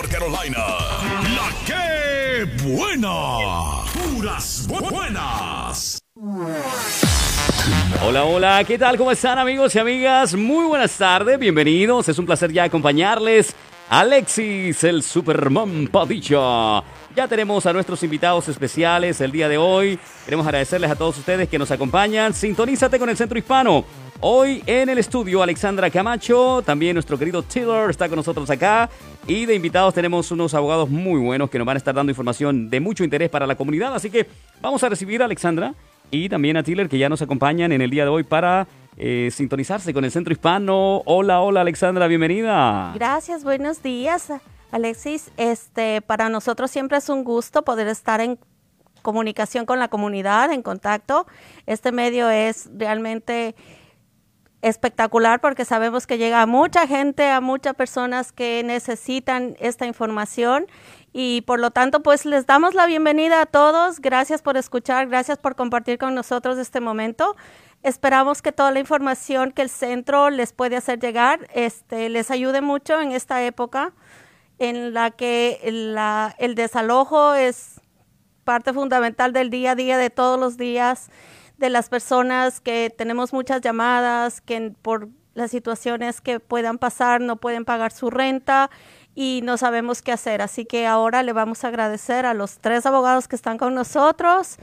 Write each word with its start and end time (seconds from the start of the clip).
North 0.00 0.12
Carolina. 0.12 0.64
La 1.36 1.50
que 1.66 2.44
buena. 2.64 3.82
Puras 3.92 4.66
bu- 4.66 4.90
buenas. 4.90 5.98
Hola, 8.02 8.24
hola, 8.24 8.64
¿qué 8.64 8.78
tal? 8.78 8.96
¿Cómo 8.96 9.10
están 9.10 9.38
amigos 9.38 9.74
y 9.74 9.78
amigas? 9.78 10.34
Muy 10.34 10.64
buenas 10.64 10.96
tardes, 10.96 11.38
bienvenidos. 11.38 12.08
Es 12.08 12.18
un 12.18 12.24
placer 12.24 12.50
ya 12.50 12.64
acompañarles. 12.64 13.54
Alexis, 13.90 14.82
el 14.84 15.02
Superman 15.02 15.86
Padilla. 15.92 16.82
Ya 17.14 17.28
tenemos 17.28 17.66
a 17.66 17.72
nuestros 17.74 18.02
invitados 18.02 18.48
especiales 18.48 19.20
el 19.20 19.32
día 19.32 19.50
de 19.50 19.58
hoy. 19.58 19.98
Queremos 20.24 20.46
agradecerles 20.46 20.90
a 20.90 20.96
todos 20.96 21.18
ustedes 21.18 21.46
que 21.46 21.58
nos 21.58 21.70
acompañan. 21.70 22.32
Sintonízate 22.32 22.98
con 22.98 23.10
el 23.10 23.18
Centro 23.18 23.38
Hispano. 23.38 23.84
Hoy 24.22 24.62
en 24.66 24.90
el 24.90 24.98
estudio 24.98 25.42
Alexandra 25.42 25.88
Camacho, 25.90 26.62
también 26.64 26.92
nuestro 26.94 27.18
querido 27.18 27.42
Tiller 27.42 27.88
está 27.88 28.06
con 28.06 28.16
nosotros 28.16 28.48
acá. 28.50 28.88
Y 29.26 29.46
de 29.46 29.54
invitados 29.54 29.94
tenemos 29.94 30.30
unos 30.30 30.54
abogados 30.54 30.88
muy 30.88 31.20
buenos 31.20 31.50
que 31.50 31.58
nos 31.58 31.66
van 31.66 31.76
a 31.76 31.78
estar 31.78 31.94
dando 31.94 32.10
información 32.10 32.68
de 32.70 32.80
mucho 32.80 33.04
interés 33.04 33.30
para 33.30 33.46
la 33.46 33.54
comunidad. 33.54 33.94
Así 33.94 34.10
que 34.10 34.26
vamos 34.60 34.82
a 34.82 34.88
recibir 34.88 35.22
a 35.22 35.26
Alexandra 35.26 35.74
y 36.10 36.28
también 36.28 36.56
a 36.56 36.62
Tiller 36.62 36.88
que 36.88 36.98
ya 36.98 37.08
nos 37.08 37.22
acompañan 37.22 37.72
en 37.72 37.80
el 37.80 37.90
día 37.90 38.04
de 38.04 38.10
hoy 38.10 38.24
para 38.24 38.66
eh, 38.96 39.30
sintonizarse 39.32 39.94
con 39.94 40.04
el 40.04 40.10
Centro 40.10 40.32
Hispano. 40.32 41.02
Hola, 41.04 41.40
hola 41.40 41.60
Alexandra, 41.60 42.06
bienvenida. 42.08 42.92
Gracias, 42.94 43.44
buenos 43.44 43.82
días, 43.82 44.32
Alexis. 44.72 45.30
Este, 45.36 46.02
para 46.02 46.28
nosotros 46.28 46.70
siempre 46.70 46.98
es 46.98 47.08
un 47.08 47.22
gusto 47.22 47.62
poder 47.62 47.86
estar 47.88 48.20
en 48.20 48.38
comunicación 49.02 49.64
con 49.66 49.78
la 49.78 49.88
comunidad, 49.88 50.52
en 50.52 50.62
contacto. 50.62 51.26
Este 51.66 51.92
medio 51.92 52.30
es 52.30 52.68
realmente 52.76 53.54
espectacular 54.62 55.40
porque 55.40 55.64
sabemos 55.64 56.06
que 56.06 56.18
llega 56.18 56.42
a 56.42 56.46
mucha 56.46 56.86
gente, 56.86 57.30
a 57.30 57.40
muchas 57.40 57.74
personas 57.74 58.32
que 58.32 58.62
necesitan 58.64 59.56
esta 59.58 59.86
información 59.86 60.66
y 61.12 61.40
por 61.42 61.58
lo 61.58 61.70
tanto 61.70 62.02
pues 62.02 62.24
les 62.26 62.46
damos 62.46 62.74
la 62.74 62.86
bienvenida 62.86 63.40
a 63.42 63.46
todos. 63.46 64.00
Gracias 64.00 64.42
por 64.42 64.56
escuchar, 64.56 65.08
gracias 65.08 65.38
por 65.38 65.56
compartir 65.56 65.98
con 65.98 66.14
nosotros 66.14 66.58
este 66.58 66.80
momento. 66.80 67.36
Esperamos 67.82 68.42
que 68.42 68.52
toda 68.52 68.70
la 68.70 68.80
información 68.80 69.52
que 69.52 69.62
el 69.62 69.70
centro 69.70 70.28
les 70.28 70.52
puede 70.52 70.76
hacer 70.76 70.98
llegar 70.98 71.48
este, 71.54 72.10
les 72.10 72.30
ayude 72.30 72.60
mucho 72.60 73.00
en 73.00 73.12
esta 73.12 73.42
época 73.42 73.92
en 74.58 74.92
la 74.92 75.10
que 75.10 75.58
la- 75.72 76.34
el 76.38 76.54
desalojo 76.54 77.32
es 77.32 77.80
parte 78.44 78.74
fundamental 78.74 79.32
del 79.32 79.48
día 79.48 79.70
a 79.70 79.74
día 79.74 79.96
de 79.96 80.10
todos 80.10 80.38
los 80.38 80.58
días 80.58 81.08
de 81.60 81.70
las 81.70 81.88
personas 81.88 82.60
que 82.60 82.92
tenemos 82.96 83.32
muchas 83.32 83.60
llamadas 83.60 84.40
que 84.40 84.72
por 84.82 85.08
las 85.34 85.50
situaciones 85.52 86.20
que 86.20 86.40
puedan 86.40 86.78
pasar 86.78 87.20
no 87.20 87.36
pueden 87.36 87.64
pagar 87.64 87.92
su 87.92 88.10
renta 88.10 88.70
y 89.14 89.40
no 89.44 89.56
sabemos 89.56 90.02
qué 90.02 90.10
hacer. 90.12 90.42
Así 90.42 90.64
que 90.64 90.86
ahora 90.86 91.22
le 91.22 91.32
vamos 91.32 91.62
a 91.64 91.68
agradecer 91.68 92.26
a 92.26 92.34
los 92.34 92.58
tres 92.58 92.84
abogados 92.86 93.28
que 93.28 93.36
están 93.36 93.58
con 93.58 93.74
nosotros. 93.74 94.56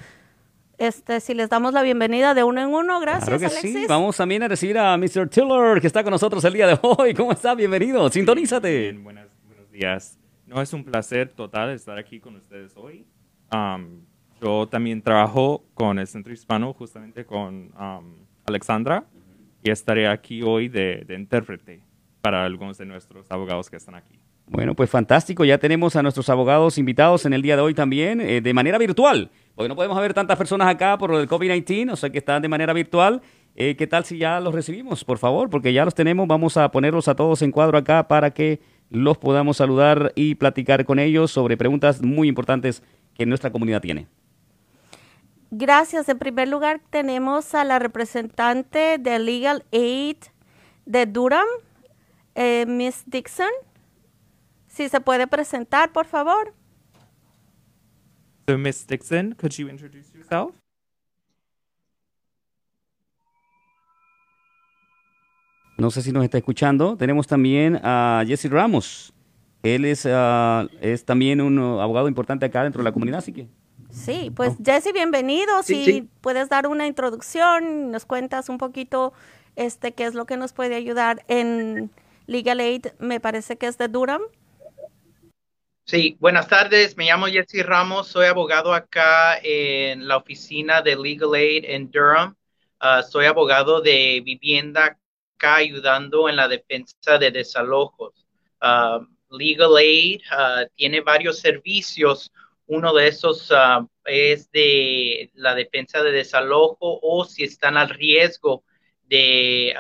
Este, 0.79 1.19
si 1.21 1.33
les 1.33 1.49
damos 1.49 1.73
la 1.73 1.81
bienvenida 1.81 2.33
de 2.33 2.43
uno 2.43 2.61
en 2.61 2.67
uno, 2.73 2.99
gracias 2.99 3.25
Claro 3.25 3.39
que 3.39 3.45
Alexis. 3.47 3.73
sí. 3.73 3.85
Vamos 3.87 4.17
también 4.17 4.43
a 4.43 4.47
recibir 4.47 4.77
a 4.77 4.95
Mr. 4.97 5.27
Tiller 5.29 5.79
que 5.81 5.87
está 5.87 6.03
con 6.03 6.11
nosotros 6.11 6.43
el 6.45 6.53
día 6.53 6.67
de 6.67 6.79
hoy. 6.81 7.13
¿Cómo 7.13 7.31
está? 7.31 7.55
Bienvenido. 7.55 8.09
Sintonízate. 8.09 8.79
Bien, 8.81 9.03
buenas- 9.03 9.27
buenos 9.47 9.71
días. 9.71 10.19
No, 10.45 10.61
es 10.61 10.73
un 10.73 10.83
placer 10.83 11.29
total 11.33 11.71
estar 11.71 11.97
aquí 11.97 12.19
con 12.19 12.35
ustedes 12.35 12.73
hoy. 12.75 13.05
Um, 13.51 14.01
yo 14.41 14.67
también 14.67 15.01
trabajo 15.01 15.63
con 15.73 15.99
el 15.99 16.07
Centro 16.07 16.33
Hispano, 16.33 16.73
justamente 16.73 17.25
con 17.25 17.71
um, 17.79 18.15
Alexandra, 18.45 19.05
y 19.63 19.69
estaré 19.69 20.07
aquí 20.07 20.41
hoy 20.41 20.67
de, 20.69 21.03
de 21.07 21.15
intérprete 21.15 21.83
para 22.21 22.45
algunos 22.45 22.77
de 22.77 22.85
nuestros 22.85 23.29
abogados 23.31 23.69
que 23.69 23.77
están 23.77 23.95
aquí. 23.95 24.19
Bueno, 24.49 24.75
pues 24.75 24.89
fantástico. 24.89 25.43
Ya 25.43 25.57
tenemos 25.57 25.95
a 25.97 26.01
nuestros 26.01 26.29
abogados 26.29 26.77
invitados 26.77 27.25
en 27.25 27.33
el 27.33 27.41
día 27.41 27.57
de 27.57 27.61
hoy 27.61 27.73
también, 27.73 28.21
eh, 28.21 28.39
de 28.39 28.53
manera 28.53 28.77
virtual. 28.77 29.29
Porque 29.55 29.67
no 29.67 29.75
podemos 29.75 29.99
ver 29.99 30.13
tantas 30.13 30.37
personas 30.37 30.69
acá 30.69 30.97
por 30.97 31.13
el 31.13 31.27
COVID-19, 31.27 31.91
o 31.91 31.95
sea 31.97 32.09
que 32.09 32.19
están 32.19 32.41
de 32.41 32.47
manera 32.47 32.71
virtual. 32.71 33.21
Eh, 33.55 33.75
¿Qué 33.75 33.87
tal 33.87 34.05
si 34.05 34.17
ya 34.17 34.39
los 34.39 34.53
recibimos, 34.53 35.03
por 35.03 35.17
favor? 35.17 35.49
Porque 35.49 35.73
ya 35.73 35.83
los 35.83 35.95
tenemos. 35.95 36.27
Vamos 36.27 36.55
a 36.55 36.71
ponerlos 36.71 37.09
a 37.09 37.15
todos 37.15 37.41
en 37.41 37.51
cuadro 37.51 37.77
acá 37.77 38.07
para 38.07 38.31
que 38.31 38.61
los 38.89 39.17
podamos 39.17 39.57
saludar 39.57 40.13
y 40.15 40.35
platicar 40.35 40.85
con 40.85 40.99
ellos 40.99 41.31
sobre 41.31 41.57
preguntas 41.57 42.01
muy 42.01 42.29
importantes 42.29 42.83
que 43.15 43.25
nuestra 43.25 43.51
comunidad 43.51 43.81
tiene. 43.81 44.07
Gracias. 45.51 46.09
En 46.09 46.19
primer 46.19 46.47
lugar, 46.47 46.81
tenemos 46.89 47.55
a 47.55 47.63
la 47.63 47.79
representante 47.79 48.97
de 48.97 49.19
Legal 49.19 49.65
Aid 49.71 50.17
de 50.85 51.05
Durham, 51.05 51.47
eh, 52.35 52.65
Miss 52.67 53.03
Dixon. 53.05 53.49
Si 54.67 54.89
se 54.89 55.01
puede 55.01 55.27
presentar, 55.27 55.91
por 55.91 56.05
favor. 56.05 56.53
So, 58.47 58.57
Miss 58.57 58.85
Dixon, 58.87 59.35
could 59.35 59.51
you 59.53 59.67
introduce 59.67 60.13
yourself? 60.13 60.55
No 65.77 65.91
sé 65.91 66.01
si 66.01 66.11
nos 66.11 66.23
está 66.23 66.37
escuchando. 66.37 66.97
Tenemos 66.97 67.27
también 67.27 67.79
a 67.83 68.23
Jesse 68.25 68.49
Ramos. 68.49 69.13
Él 69.63 69.85
es, 69.85 70.07
ah, 70.09 70.67
es 70.81 71.05
también 71.05 71.41
un 71.41 71.59
uh, 71.59 71.81
abogado 71.81 72.07
importante 72.07 72.45
acá 72.45 72.63
dentro 72.63 72.79
de 72.79 72.85
la 72.85 72.91
comunidad, 72.91 73.19
así 73.19 73.31
que... 73.33 73.47
Sí, 73.97 74.31
pues 74.35 74.53
Jesse, 74.63 74.93
bienvenido. 74.93 75.63
Sí, 75.63 75.83
si 75.83 75.91
sí. 75.91 76.09
puedes 76.21 76.49
dar 76.49 76.67
una 76.67 76.87
introducción, 76.87 77.91
nos 77.91 78.05
cuentas 78.05 78.47
un 78.47 78.57
poquito 78.57 79.13
este 79.55 79.93
qué 79.93 80.05
es 80.05 80.13
lo 80.13 80.25
que 80.25 80.37
nos 80.37 80.53
puede 80.53 80.75
ayudar 80.75 81.25
en 81.27 81.89
Legal 82.27 82.59
Aid, 82.59 82.87
me 82.99 83.19
parece 83.19 83.57
que 83.57 83.67
es 83.67 83.77
de 83.77 83.87
Durham. 83.87 84.21
Sí, 85.85 86.17
buenas 86.19 86.47
tardes. 86.49 86.97
Me 86.97 87.05
llamo 87.05 87.27
Jesse 87.27 87.65
Ramos. 87.65 88.09
Soy 88.09 88.25
abogado 88.25 88.73
acá 88.73 89.39
en 89.41 90.05
la 90.07 90.17
oficina 90.17 90.81
de 90.81 90.97
Legal 90.97 91.33
Aid 91.33 91.63
en 91.65 91.89
Durham. 91.89 92.35
Ah, 92.79 93.01
soy 93.01 93.25
abogado 93.25 93.81
de 93.81 94.21
vivienda 94.23 94.97
acá 95.35 95.55
ayudando 95.55 96.27
en 96.27 96.35
la 96.35 96.49
defensa 96.49 97.17
de 97.17 97.31
desalojos. 97.31 98.13
Ah, 98.59 98.99
Legal 99.31 99.77
Aid 99.77 100.21
ah, 100.29 100.65
tiene 100.75 100.99
varios 100.99 101.39
servicios. 101.39 102.31
Uno 102.67 102.93
de 102.93 103.07
esos 103.07 103.51
ah, 103.51 103.87
es 104.05 104.51
de 104.51 105.31
la 105.35 105.55
defensa 105.55 106.03
de 106.03 106.11
desalojo 106.11 106.99
o 107.01 107.25
si 107.25 107.43
están 107.43 107.77
al 107.77 107.89
riesgo 107.89 108.63
de, 109.03 109.73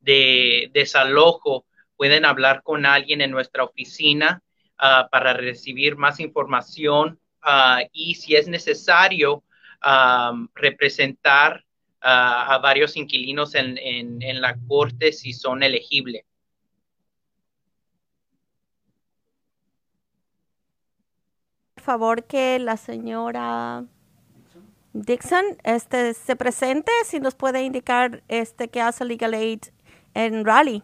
de 0.00 0.70
desalojo 0.72 1.66
pueden 1.96 2.24
hablar 2.24 2.62
con 2.62 2.86
alguien 2.86 3.20
en 3.20 3.30
nuestra 3.30 3.64
oficina 3.64 4.42
ah, 4.78 5.08
para 5.10 5.34
recibir 5.34 5.96
más 5.96 6.20
información 6.20 7.20
ah, 7.42 7.82
y 7.92 8.14
si 8.14 8.34
es 8.36 8.48
necesario 8.48 9.44
representar 10.54 11.64
a 12.02 12.58
varios 12.62 12.96
inquilinos 12.96 13.54
en- 13.54 13.78
en 13.78 14.40
la 14.40 14.56
corte 14.68 15.12
si 15.12 15.32
son 15.32 15.62
elegibles. 15.62 16.24
Favor, 21.90 22.22
que 22.22 22.60
la 22.60 22.76
señora 22.76 23.84
Dixon 24.92 25.58
este, 25.64 26.14
se 26.14 26.36
presente, 26.36 26.92
si 27.04 27.18
nos 27.18 27.34
puede 27.34 27.64
indicar 27.64 28.22
este 28.28 28.68
qué 28.68 28.80
hace 28.80 29.04
Legal 29.04 29.34
Aid 29.34 29.62
en 30.14 30.44
Raleigh. 30.44 30.82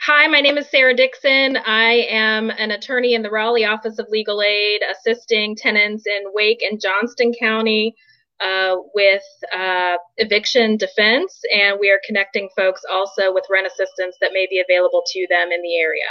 Hi, 0.00 0.26
my 0.26 0.40
name 0.40 0.58
is 0.58 0.68
Sarah 0.68 0.96
Dixon. 0.96 1.56
I 1.64 2.08
am 2.10 2.50
an 2.50 2.72
attorney 2.72 3.14
in 3.14 3.22
the 3.22 3.30
Raleigh 3.30 3.64
Office 3.64 4.00
of 4.00 4.08
Legal 4.10 4.42
Aid, 4.42 4.82
assisting 4.82 5.54
tenants 5.54 6.04
in 6.06 6.22
Wake 6.34 6.62
and 6.68 6.80
Johnston 6.80 7.32
County 7.38 7.94
uh, 8.40 8.74
with 8.96 9.22
uh, 9.56 9.96
eviction 10.16 10.76
defense, 10.76 11.40
and 11.54 11.78
we 11.78 11.88
are 11.88 12.00
connecting 12.04 12.48
folks 12.56 12.82
also 12.90 13.32
with 13.32 13.44
rent 13.48 13.68
assistance 13.68 14.16
that 14.20 14.32
may 14.32 14.48
be 14.50 14.60
available 14.60 15.04
to 15.06 15.26
them 15.30 15.52
in 15.52 15.62
the 15.62 15.78
area. 15.78 16.10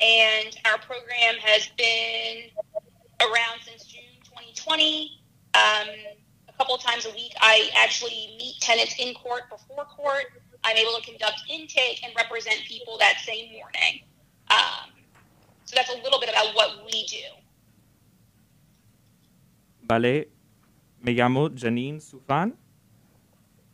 and 0.00 0.56
our 0.66 0.78
program 0.78 1.36
has 1.40 1.68
been 1.76 2.50
around 3.20 3.60
since 3.64 3.84
June 3.84 4.02
2020. 4.24 5.20
Um, 5.54 5.88
a 6.48 6.52
couple 6.58 6.76
times 6.78 7.06
a 7.06 7.10
week, 7.10 7.32
I 7.40 7.70
actually 7.76 8.34
meet 8.38 8.56
tenants 8.60 8.94
in 8.98 9.14
court 9.14 9.42
before 9.50 9.84
court. 9.84 10.26
I'm 10.64 10.76
able 10.76 10.92
to 10.92 11.02
conduct 11.02 11.42
intake 11.48 12.02
and 12.04 12.12
represent 12.16 12.60
people 12.66 12.96
that 12.98 13.18
same 13.24 13.52
morning. 13.52 14.02
Um, 14.50 14.90
so 15.64 15.74
that's 15.76 15.90
a 15.90 15.96
little 16.02 16.20
bit 16.20 16.30
about 16.30 16.54
what 16.54 16.84
we 16.86 17.06
do. 17.06 17.24
Vale, 19.82 20.28
me 21.02 21.12
llamo 21.12 21.50
Janine 21.50 22.00
Sufan, 22.00 22.56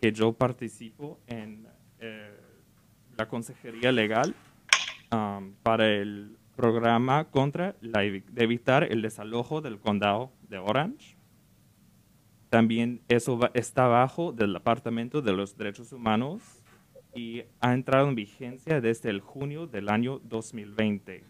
que 0.01 0.13
yo 0.13 0.33
participo 0.33 1.21
en 1.29 1.69
eh, 2.01 2.37
la 3.17 3.29
consejería 3.29 3.93
legal 3.93 4.35
um, 5.12 5.55
para 5.62 5.89
el 5.89 6.37
programa 6.57 7.25
contra 7.31 7.75
la, 7.81 8.01
de 8.01 8.23
evitar 8.37 8.85
el 8.85 9.03
desalojo 9.03 9.61
del 9.61 9.79
condado 9.79 10.31
de 10.49 10.59
Orange. 10.59 11.17
También 12.51 13.01
eso 13.09 13.39
va, 13.39 13.51
está 13.55 13.87
bajo 13.87 14.33
del 14.33 14.53
Departamento 14.53 15.23
de 15.23 15.33
los 15.33 15.57
Derechos 15.57 15.93
Humanos 15.93 16.43
y 17.15 17.45
ha 17.61 17.73
entrado 17.73 18.09
en 18.09 18.15
vigencia 18.15 18.81
desde 18.81 19.11
el 19.11 19.21
junio 19.21 19.67
del 19.67 19.89
año 19.89 20.19
2020. 20.25 21.25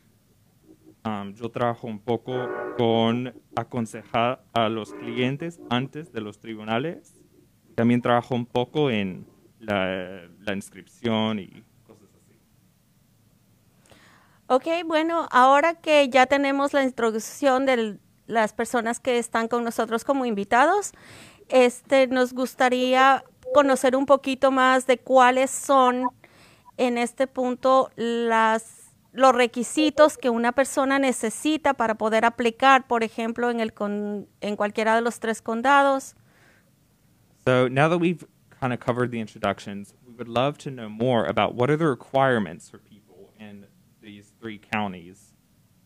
Um, 1.05 1.32
yo 1.35 1.50
trabajo 1.50 1.87
un 1.87 2.00
poco 2.00 2.49
con 2.77 3.32
aconsejar 3.55 4.43
a 4.53 4.69
los 4.69 4.93
clientes 4.94 5.61
antes 5.71 6.12
de 6.12 6.21
los 6.21 6.41
tribunales. 6.41 7.23
También 7.75 8.03
trabajo 8.03 8.35
un 8.35 8.47
poco 8.47 8.91
en 8.91 9.27
la, 9.61 10.29
la 10.41 10.55
inscripción 10.55 11.38
y 11.38 11.62
Ok, 14.52 14.67
bueno, 14.85 15.29
ahora 15.31 15.75
que 15.75 16.08
ya 16.08 16.26
tenemos 16.26 16.73
la 16.73 16.82
introducción 16.82 17.67
de 17.67 18.00
las 18.26 18.52
personas 18.52 18.99
que 18.99 19.17
están 19.17 19.47
con 19.47 19.62
nosotros 19.62 20.02
como 20.02 20.26
invitados, 20.26 20.91
este, 21.49 22.08
nos 22.08 22.32
gustaría 22.32 23.23
conocer 23.55 23.94
un 23.94 24.06
poquito 24.06 24.50
más 24.50 24.88
de 24.88 24.99
cuáles 24.99 25.52
son 25.52 26.08
en 26.79 26.99
este 26.99 27.29
punto 27.29 27.93
las, 27.94 28.93
los 29.12 29.32
requisitos 29.37 30.19
que 30.19 30.31
una 30.31 30.50
persona 30.50 30.99
necesita 30.99 31.75
para 31.75 31.94
poder 31.94 32.25
aplicar, 32.25 32.88
por 32.88 33.05
ejemplo, 33.05 33.50
en, 33.50 33.61
el 33.61 33.73
con, 33.73 34.26
en 34.41 34.56
cualquiera 34.56 34.96
de 34.96 35.03
los 35.03 35.20
tres 35.20 35.41
condados. 35.43 36.17
So 37.46 37.69
now 37.69 37.88
that 37.88 38.00
we've 38.00 38.26
kind 38.61 38.73
of 38.73 38.81
covered 38.81 39.12
the 39.12 39.20
introductions, 39.20 39.94
we 40.05 40.12
would 40.12 40.26
love 40.26 40.58
to 40.64 40.73
know 40.73 40.88
more 40.88 41.25
about 41.29 41.55
what 41.55 41.70
are 41.70 41.76
the 41.76 41.87
requirements 41.87 42.69
for 42.69 42.79
people 42.79 43.32
in 43.38 43.69
three 44.41 44.59
counties 44.59 45.35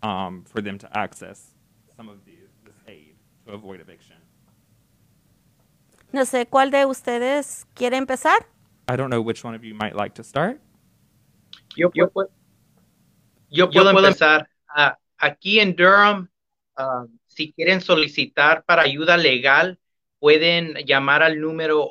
um, 0.03 0.45
for 0.47 0.63
them 0.63 0.79
to 0.79 0.89
access 0.97 1.51
some 1.97 2.09
of 2.09 2.25
the, 2.25 2.33
this 2.65 2.77
aid 2.89 3.17
to 3.47 3.53
avoid 3.53 3.81
eviction. 3.81 4.17
No 6.13 6.25
sé 6.25 6.47
cuál 6.47 6.71
de 6.71 6.87
ustedes 6.87 7.67
quiere 7.75 7.97
empezar. 7.97 8.47
I 8.89 8.97
don't 8.97 9.11
know 9.11 9.21
which 9.21 9.45
one 9.45 9.55
of 9.55 9.65
you 9.65 9.75
might 9.75 9.97
like 9.97 10.15
to 10.15 10.23
start. 10.23 10.61
Yo, 11.77 11.91
yo, 11.95 12.09
puedo, 12.09 12.31
yo 13.51 13.69
puedo 13.69 13.91
empezar. 13.91 14.49
Uh, 14.77 14.93
aquí 15.19 15.59
en 15.59 15.75
Durham, 15.75 16.29
uh, 16.79 17.07
si 17.27 17.53
quieren 17.53 17.81
solicitar 17.81 18.65
para 18.65 18.83
ayuda 18.83 19.17
legal, 19.17 19.81
pueden 20.21 20.75
llamar 20.87 21.25
al 21.25 21.41
número 21.41 21.91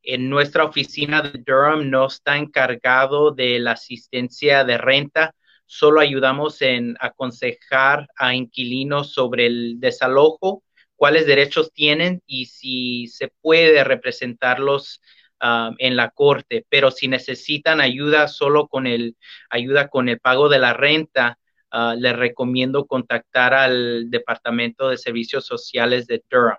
En 0.04 0.30
nuestra 0.30 0.62
oficina 0.62 1.20
de 1.20 1.42
Durham 1.44 1.90
no 1.90 2.06
está 2.06 2.36
encargado 2.36 3.32
de 3.32 3.58
la 3.58 3.72
asistencia 3.72 4.62
de 4.62 4.78
renta, 4.78 5.34
solo 5.64 6.00
ayudamos 6.00 6.62
en 6.62 6.96
aconsejar 7.00 8.06
a 8.14 8.36
inquilinos 8.36 9.12
sobre 9.12 9.46
el 9.46 9.80
desalojo 9.80 10.62
cuáles 10.96 11.26
derechos 11.26 11.72
tienen 11.72 12.22
y 12.26 12.46
si 12.46 13.06
se 13.08 13.32
puede 13.40 13.84
representarlos 13.84 15.00
um, 15.42 15.74
en 15.78 15.96
la 15.96 16.10
corte, 16.10 16.66
pero 16.68 16.90
si 16.90 17.08
necesitan 17.08 17.80
ayuda 17.80 18.28
solo 18.28 18.66
con 18.68 18.86
el 18.86 19.16
ayuda 19.50 19.88
con 19.88 20.08
el 20.08 20.18
pago 20.20 20.48
de 20.48 20.58
la 20.58 20.72
renta, 20.72 21.38
uh, 21.72 21.94
les 21.96 22.16
recomiendo 22.16 22.86
contactar 22.86 23.54
al 23.54 24.10
Departamento 24.10 24.88
de 24.88 24.98
Servicios 24.98 25.46
Sociales 25.46 26.06
de 26.06 26.22
Durham. 26.30 26.58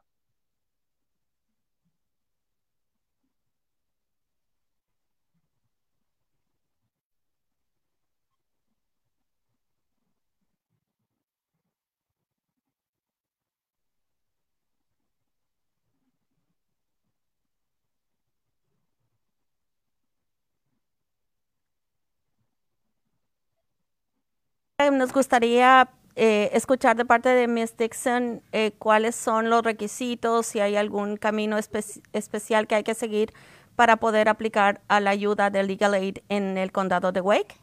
Nos 24.91 25.11
gustaría 25.11 25.89
eh, 26.15 26.49
escuchar 26.53 26.95
de 26.95 27.05
parte 27.05 27.29
de 27.29 27.47
Ms. 27.47 27.77
Dixon 27.77 28.41
eh, 28.51 28.71
cuáles 28.79 29.15
son 29.15 29.49
los 29.49 29.63
requisitos, 29.63 30.45
si 30.47 30.59
hay 30.59 30.75
algún 30.75 31.17
camino 31.17 31.57
espe 31.57 31.79
especial 32.13 32.67
que 32.67 32.75
hay 32.75 32.83
que 32.83 32.95
seguir 32.95 33.33
para 33.75 33.97
poder 33.97 34.27
aplicar 34.27 34.81
a 34.87 34.99
la 34.99 35.11
ayuda 35.11 35.49
de 35.49 35.63
Legal 35.63 35.93
Aid 35.93 36.19
en 36.29 36.57
el 36.57 36.71
condado 36.71 37.11
de 37.11 37.21
Wake. 37.21 37.55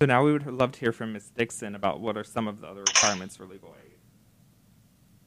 So 0.00 0.06
now 0.06 0.24
we 0.24 0.32
would 0.32 0.46
love 0.46 0.72
to 0.72 0.80
hear 0.80 0.92
from 0.92 1.12
Ms. 1.12 1.30
Dixon 1.30 1.74
about 1.74 2.00
what 2.00 2.16
are 2.16 2.24
some 2.24 2.48
of 2.48 2.60
the 2.60 2.66
other 2.66 2.82
requirements 2.82 3.36
for 3.36 3.46
legal 3.46 3.74
aid. 3.82 3.92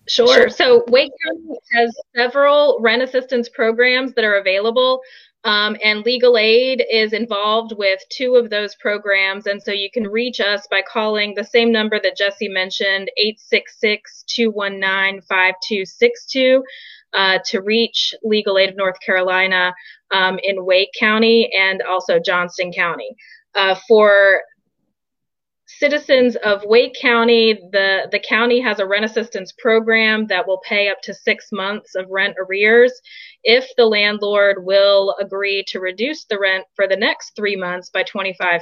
Sure. 0.07 0.49
So 0.49 0.83
Wake 0.87 1.11
County 1.25 1.59
has 1.71 1.95
several 2.15 2.79
rent 2.81 3.01
assistance 3.01 3.47
programs 3.47 4.13
that 4.13 4.23
are 4.23 4.37
available. 4.37 5.01
Um, 5.45 5.77
and 5.83 6.05
legal 6.05 6.37
aid 6.37 6.83
is 6.91 7.13
involved 7.13 7.73
with 7.77 8.01
two 8.09 8.35
of 8.35 8.49
those 8.49 8.75
programs. 8.75 9.47
And 9.47 9.61
so 9.61 9.71
you 9.71 9.89
can 9.89 10.03
reach 10.03 10.41
us 10.41 10.67
by 10.69 10.81
calling 10.81 11.33
the 11.33 11.45
same 11.45 11.71
number 11.71 11.99
that 12.01 12.17
Jesse 12.17 12.49
mentioned, 12.49 13.09
866 13.17 14.25
219 14.27 15.21
5262, 15.21 16.63
uh, 17.13 17.39
to 17.45 17.61
reach 17.61 18.13
Legal 18.23 18.57
Aid 18.57 18.69
of 18.69 18.75
North 18.75 18.99
Carolina 18.99 19.73
um, 20.11 20.39
in 20.43 20.65
Wake 20.65 20.91
County 20.99 21.49
and 21.57 21.81
also 21.81 22.19
Johnston 22.19 22.73
County. 22.73 23.15
Uh, 23.55 23.75
for 23.87 24.41
citizens 25.77 26.35
of 26.37 26.63
Wake 26.65 26.95
County, 26.99 27.53
the, 27.71 28.07
the 28.11 28.19
county 28.19 28.59
has 28.59 28.79
a 28.79 28.87
rent 28.87 29.05
assistance 29.05 29.53
program 29.57 30.25
that 30.27 30.47
will 30.47 30.61
pay 30.67 30.89
up 30.89 30.97
to 31.03 31.13
six 31.13 31.49
months 31.51 31.93
of 31.95 32.09
rent 32.09 32.35
arrears 32.39 32.91
if 33.43 33.69
the 33.77 33.85
landlord 33.85 34.65
will 34.65 35.15
agree 35.21 35.63
to 35.67 35.79
reduce 35.79 36.25
the 36.25 36.39
rent 36.39 36.65
for 36.75 36.87
the 36.87 36.95
next 36.95 37.35
three 37.35 37.55
months 37.55 37.91
by 37.91 38.03
25%. 38.03 38.61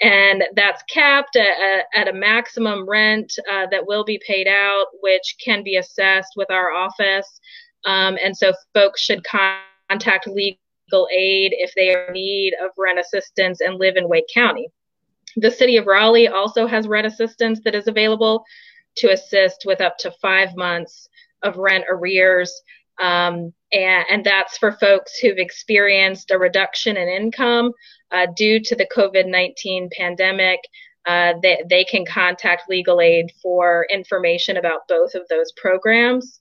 And 0.00 0.44
that's 0.54 0.82
capped 0.84 1.36
at, 1.36 1.84
at 1.94 2.08
a 2.08 2.12
maximum 2.12 2.88
rent 2.88 3.32
uh, 3.50 3.66
that 3.72 3.86
will 3.86 4.04
be 4.04 4.20
paid 4.24 4.46
out, 4.46 4.86
which 5.00 5.36
can 5.44 5.64
be 5.64 5.76
assessed 5.76 6.32
with 6.36 6.50
our 6.50 6.70
office. 6.70 7.40
Um, 7.84 8.16
and 8.22 8.36
so 8.36 8.52
folks 8.72 9.00
should 9.00 9.24
contact 9.24 10.28
legal 10.28 11.08
aid 11.12 11.52
if 11.56 11.72
they 11.74 11.92
are 11.92 12.06
in 12.06 12.12
need 12.12 12.54
of 12.62 12.70
rent 12.78 13.00
assistance 13.00 13.60
and 13.60 13.80
live 13.80 13.96
in 13.96 14.08
Wake 14.08 14.26
County. 14.32 14.68
The 15.36 15.50
city 15.50 15.76
of 15.76 15.86
Raleigh 15.86 16.28
also 16.28 16.66
has 16.66 16.88
rent 16.88 17.06
assistance 17.06 17.60
that 17.64 17.74
is 17.74 17.88
available 17.88 18.44
to 18.96 19.12
assist 19.12 19.64
with 19.64 19.80
up 19.80 19.96
to 19.98 20.10
five 20.20 20.54
months 20.56 21.08
of 21.42 21.56
rent 21.56 21.84
arrears. 21.88 22.52
Um, 23.00 23.52
and, 23.72 24.04
and, 24.10 24.24
that's 24.24 24.58
for 24.58 24.72
folks 24.72 25.16
who've 25.18 25.38
experienced 25.38 26.30
a 26.30 26.38
reduction 26.38 26.98
in 26.98 27.08
income 27.08 27.72
uh, 28.10 28.26
due 28.36 28.60
to 28.60 28.76
the 28.76 28.86
COVID 28.94 29.26
19 29.26 29.88
pandemic. 29.96 30.60
Uh, 31.06 31.32
they, 31.42 31.62
they 31.68 31.84
can 31.84 32.04
contact 32.04 32.68
legal 32.68 33.00
aid 33.00 33.32
for 33.42 33.86
information 33.90 34.58
about 34.58 34.86
both 34.88 35.14
of 35.14 35.26
those 35.28 35.50
programs. 35.52 36.40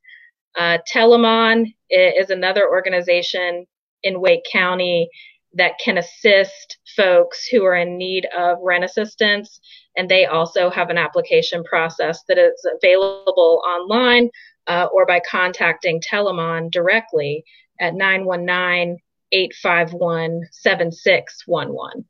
Uh, 0.58 0.78
Telamon 0.94 1.74
is 1.90 2.30
another 2.30 2.70
organization 2.70 3.66
in 4.04 4.20
Wake 4.20 4.46
County 4.52 5.10
that 5.54 5.74
can 5.84 5.98
assist 5.98 6.78
folks 6.96 7.48
who 7.48 7.66
are 7.66 7.76
in 7.76 7.98
need 7.98 8.28
of 8.38 8.58
rent 8.62 8.84
assistance. 8.84 9.60
And 9.98 10.10
they 10.10 10.26
also 10.26 10.70
have 10.70 10.90
an 10.90 10.98
application 10.98 11.64
process 11.64 12.24
that 12.28 12.38
is 12.38 12.66
available 12.76 13.62
online 13.66 14.30
uh, 14.68 14.88
or 14.94 15.06
by 15.06 15.20
contacting 15.20 16.02
Telamon 16.02 16.72
directly 16.72 17.44
at 17.80 17.94
919 17.94 18.98
851 19.32 20.42
7611. 20.52 22.06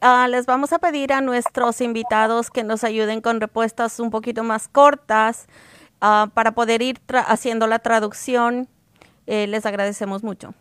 Uh, 0.00 0.28
les 0.28 0.46
vamos 0.46 0.72
a 0.72 0.78
pedir 0.78 1.12
a 1.12 1.20
nuestros 1.20 1.80
invitados 1.80 2.50
que 2.50 2.62
nos 2.62 2.84
ayuden 2.84 3.20
con 3.20 3.40
respuestas 3.40 3.98
un 3.98 4.10
poquito 4.10 4.44
más 4.44 4.68
cortas 4.68 5.48
uh, 6.00 6.28
para 6.32 6.52
poder 6.52 6.80
ir 6.82 7.00
haciendo 7.26 7.66
la 7.66 7.80
traducción. 7.80 8.68
Eh, 9.26 9.46
les 9.46 9.66
agradecemos 9.66 10.22
mucho. 10.22 10.54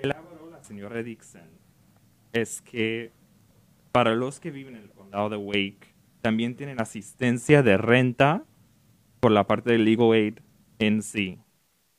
Que 0.00 0.06
la 0.06 0.22
señora 0.62 1.02
Dixon 1.02 1.50
es 2.32 2.62
que 2.62 3.10
para 3.90 4.14
los 4.14 4.38
que 4.38 4.50
viven 4.50 4.76
en 4.76 4.82
el 4.82 4.90
condado 4.90 5.30
de 5.30 5.36
Wake 5.36 5.94
también 6.20 6.54
tienen 6.54 6.80
asistencia 6.80 7.62
de 7.62 7.76
renta 7.76 8.44
por 9.20 9.32
la 9.32 9.46
parte 9.46 9.72
del 9.72 9.84
Legal 9.84 10.12
Aid 10.12 10.38
en 10.78 11.02
sí. 11.02 11.38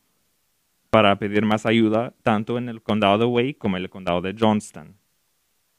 para 0.90 1.18
pedir 1.18 1.46
más 1.46 1.66
ayuda 1.66 2.14
tanto 2.22 2.58
en 2.58 2.68
el 2.70 2.84
condado 2.84 3.18
de 3.18 3.26
Wake 3.26 3.58
como 3.58 3.78
en 3.78 3.84
el 3.84 3.90
condado 3.90 4.22
de 4.22 4.36
Johnston. 4.38 4.98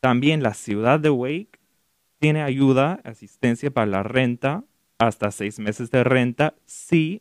También 0.01 0.43
la 0.43 0.55
ciudad 0.55 0.99
de 1.01 1.11
Wake 1.11 1.61
tiene 2.25 2.41
ayuda, 2.41 3.03
asistencia 3.05 3.71
para 3.71 3.85
la 3.85 4.03
renta, 4.03 4.65
hasta 4.97 5.31
seis 5.31 5.59
meses 5.59 5.91
de 5.91 6.05
renta, 6.05 6.55
si 6.65 7.21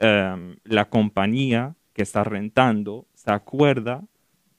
um, 0.00 0.56
la 0.64 0.88
compañía 0.88 1.76
que 1.92 2.00
está 2.00 2.24
rentando 2.24 3.06
se 3.12 3.30
acuerda 3.30 4.06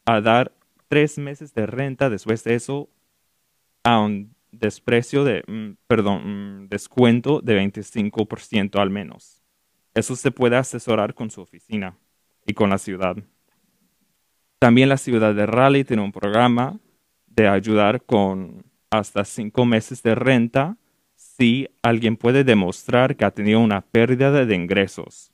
a 0.06 0.22
dar 0.22 0.52
tres 0.90 1.18
meses 1.18 1.56
de 1.56 1.66
renta 1.66 2.12
después 2.12 2.44
de 2.44 2.54
eso 2.54 2.88
a 3.84 4.00
un 4.00 4.36
de, 4.52 5.44
mm, 5.48 5.78
perdón, 5.88 6.66
mm, 6.66 6.70
descuento 6.70 7.42
de 7.42 7.56
25% 7.56 8.80
al 8.80 8.92
menos. 8.92 9.42
Eso 9.96 10.16
se 10.16 10.30
puede 10.30 10.56
asesorar 10.56 11.16
con 11.16 11.32
su 11.32 11.42
oficina 11.42 11.98
y 12.46 12.54
con 12.54 12.70
la 12.70 12.78
ciudad. 12.78 13.18
También 14.60 14.88
la 14.88 14.98
ciudad 14.98 15.34
de 15.34 15.48
Raleigh 15.48 15.84
tiene 15.84 16.04
un 16.04 16.12
programa 16.12 16.80
de 17.26 17.48
ayudar 17.48 18.04
con 18.04 18.69
hasta 18.90 19.26
cinco 19.26 19.66
meses 19.66 20.02
de 20.04 20.16
renta 20.16 20.78
si 21.16 21.70
alguien 21.82 22.18
puede 22.18 22.44
demostrar 22.44 23.16
que 23.16 23.26
ha 23.26 23.32
tenido 23.32 23.60
una 23.60 23.82
pérdida 23.82 24.46
de 24.46 24.56
ingresos. 24.56 25.32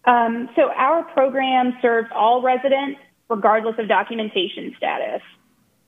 Um, 0.05 0.49
so 0.55 0.71
our 0.71 1.03
program 1.03 1.77
serves 1.81 2.09
all 2.13 2.41
residents 2.41 2.99
regardless 3.29 3.75
of 3.79 3.87
documentation 3.87 4.75
status. 4.77 5.21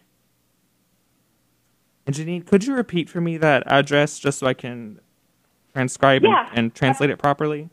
And 2.05 2.15
Janine, 2.15 2.45
could 2.45 2.65
you 2.65 2.73
repeat 2.73 3.09
for 3.09 3.19
me 3.19 3.35
that 3.37 3.63
address 3.65 4.19
just 4.19 4.39
so 4.39 4.47
I 4.47 4.53
can 4.53 5.01
transcribe 5.73 6.23
yeah. 6.23 6.47
and, 6.49 6.57
and, 6.57 6.75
translate 6.75 7.09
it 7.09 7.17
properly? 7.17 7.69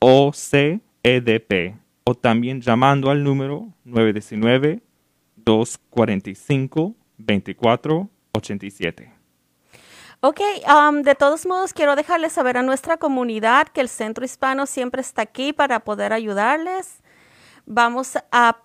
OCEDP 0.00 1.76
o 2.04 2.14
también 2.14 2.60
llamando 2.60 3.10
al 3.10 3.24
número 3.24 3.72
919 3.86 4.82
245 5.48 6.94
2487. 7.16 9.12
Ok, 10.20 10.40
um, 10.66 11.00
de 11.02 11.14
todos 11.14 11.46
modos 11.46 11.72
quiero 11.72 11.96
dejarles 11.96 12.34
saber 12.34 12.58
a 12.58 12.62
nuestra 12.62 12.98
comunidad 12.98 13.68
que 13.68 13.80
el 13.80 13.88
Centro 13.88 14.26
Hispano 14.26 14.66
siempre 14.66 15.00
está 15.00 15.22
aquí 15.22 15.54
para 15.54 15.80
poder 15.80 16.12
ayudarles. 16.12 17.00
Vamos 17.64 18.18
a 18.30 18.58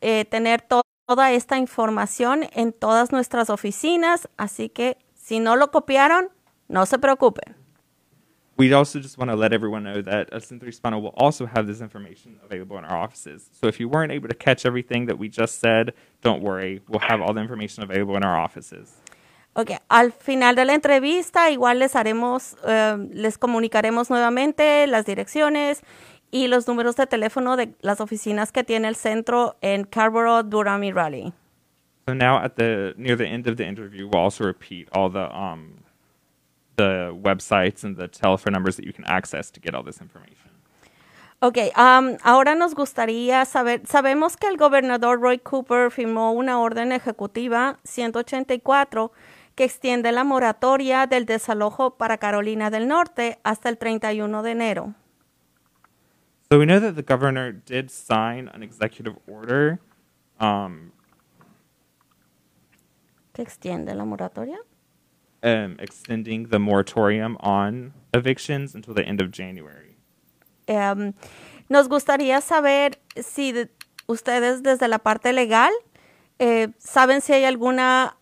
eh, 0.00 0.24
tener 0.24 0.62
to- 0.62 0.80
toda 1.06 1.32
esta 1.32 1.58
información 1.58 2.46
en 2.52 2.72
todas 2.72 3.12
nuestras 3.12 3.50
oficinas, 3.50 4.26
así 4.38 4.70
que 4.70 4.96
si 5.14 5.38
no 5.38 5.56
lo 5.56 5.70
copiaron, 5.70 6.30
no 6.68 6.86
se 6.86 6.98
preocupen. 6.98 7.56
We 8.62 8.72
also 8.72 9.00
just 9.00 9.18
want 9.18 9.28
to 9.32 9.36
let 9.36 9.52
everyone 9.52 9.82
know 9.82 10.02
that 10.02 10.28
El 10.30 10.38
Centro 10.38 10.66
Hispano 10.66 11.00
will 11.00 11.14
also 11.16 11.46
have 11.46 11.66
this 11.66 11.80
information 11.80 12.38
available 12.44 12.78
in 12.78 12.84
our 12.84 12.96
offices. 12.96 13.50
So 13.60 13.66
if 13.66 13.80
you 13.80 13.88
weren't 13.88 14.12
able 14.12 14.28
to 14.28 14.36
catch 14.36 14.64
everything 14.64 15.06
that 15.06 15.18
we 15.18 15.28
just 15.28 15.58
said, 15.58 15.94
don't 16.20 16.44
worry. 16.44 16.80
We'll 16.86 17.00
have 17.00 17.20
all 17.20 17.34
the 17.34 17.40
information 17.40 17.82
available 17.82 18.16
in 18.16 18.22
our 18.22 18.38
offices. 18.38 18.92
Ok, 19.54 19.72
al 19.88 20.12
final 20.12 20.54
de 20.54 20.64
la 20.64 20.74
entrevista 20.74 21.50
igual 21.50 21.80
les 21.80 21.96
haremos, 21.96 22.56
eh, 22.64 22.96
les 23.10 23.36
comunicaremos 23.36 24.10
nuevamente 24.10 24.86
las 24.86 25.06
direcciones 25.06 25.82
y 26.30 26.46
los 26.46 26.68
números 26.68 26.94
de 26.94 27.08
teléfono 27.08 27.56
de 27.56 27.74
las 27.80 28.00
oficinas 28.00 28.52
que 28.52 28.62
tiene 28.62 28.86
el 28.86 28.94
centro 28.94 29.56
en 29.60 29.82
Carborough, 29.82 30.44
Durham 30.44 30.84
y 30.84 30.92
Raleigh. 30.92 31.32
So 32.06 32.14
now 32.14 32.38
at 32.38 32.54
the 32.54 32.94
near 32.96 33.16
the 33.16 33.26
end 33.26 33.48
of 33.48 33.56
the 33.56 33.66
interview, 33.66 34.06
we'll 34.06 34.22
also 34.22 34.44
repeat 34.44 34.88
all 34.92 35.10
the 35.10 35.28
um 35.36 35.82
the 36.82 37.12
websites 37.14 37.84
and 37.84 37.96
the 37.96 38.08
telephone 38.08 38.52
numbers 38.52 38.76
that 38.76 38.84
you 38.84 38.92
can 38.92 39.04
access 39.06 39.50
to 39.52 39.60
get 39.60 39.74
all 39.74 39.84
this 39.84 40.00
information. 40.00 40.50
Ok, 41.40 41.72
um, 41.76 42.16
ahora 42.22 42.54
nos 42.54 42.74
gustaría 42.74 43.44
saber, 43.44 43.82
sabemos 43.84 44.36
que 44.36 44.46
el 44.46 44.56
gobernador 44.56 45.20
Roy 45.20 45.38
Cooper 45.38 45.90
firmó 45.90 46.32
una 46.32 46.60
orden 46.60 46.92
ejecutiva 46.92 47.78
184 47.82 49.10
que 49.56 49.64
extiende 49.64 50.12
la 50.12 50.22
moratoria 50.22 51.06
del 51.06 51.26
desalojo 51.26 51.96
para 51.96 52.18
Carolina 52.18 52.70
del 52.70 52.86
Norte 52.86 53.40
hasta 53.42 53.68
el 53.68 53.76
31 53.76 54.42
de 54.42 54.50
enero. 54.52 54.94
So 56.48 56.58
we 56.58 56.66
know 56.66 56.78
that 56.78 56.94
the 56.94 57.02
governor 57.02 57.52
did 57.52 57.90
sign 57.90 58.48
an 58.54 58.62
executive 58.62 59.16
order 59.26 59.80
um, 60.38 60.92
¿Que 63.32 63.42
extiende 63.42 63.94
la 63.94 64.04
moratoria? 64.04 64.58
Um, 65.42 65.76
extending 65.80 66.48
the 66.48 66.58
moratorium 66.58 67.36
on 67.40 67.92
evictions 68.14 68.74
until 68.74 68.94
the 68.94 69.02
end 69.06 69.20
of 69.20 69.30
January. 69.30 69.96
Em, 70.66 71.12
nos 71.68 71.88
gustaría 71.88 72.40
saber 72.40 72.98
si 73.16 73.52
de- 73.52 73.68
ustedes 74.06 74.62
desde 74.62 74.88
la 74.88 74.98
parte 74.98 75.32
legal 75.32 75.70
eh, 76.38 76.68
saben 76.78 77.20
si 77.20 77.32
hay 77.32 77.44
alguna 77.44 78.16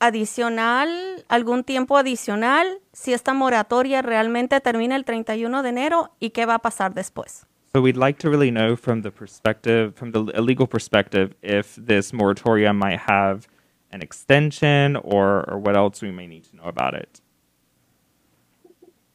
adicional, 0.00 0.88
algún 1.28 1.64
tiempo 1.64 1.96
adicional, 1.96 2.66
si 2.92 3.12
esta 3.12 3.32
moratoria 3.34 4.02
realmente 4.02 4.60
termina 4.60 4.96
el 4.96 5.04
31 5.04 5.62
de 5.62 5.68
enero 5.68 6.10
y 6.20 6.30
qué 6.30 6.46
va 6.46 6.54
a 6.56 6.58
pasar 6.60 6.94
después. 6.94 7.46
So 7.72 7.80
we'd 7.80 7.96
like 7.96 8.18
to 8.20 8.30
really 8.30 8.50
know 8.50 8.76
from 8.76 9.02
the 9.02 9.10
perspective, 9.10 9.94
from 9.96 10.12
the 10.12 10.20
legal 10.40 10.66
perspective, 10.68 11.34
if 11.42 11.74
this 11.76 12.12
moratorium 12.12 12.78
might 12.78 13.00
have 13.00 13.48
an 13.94 14.02
extension 14.02 14.96
or, 14.96 15.48
or 15.48 15.58
what 15.58 15.76
else 15.76 16.02
we 16.02 16.10
may 16.10 16.26
need 16.26 16.42
to 16.42 16.56
know 16.56 16.64
about 16.64 16.94
it. 16.94 17.20